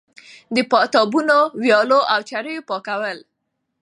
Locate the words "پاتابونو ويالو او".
0.71-2.19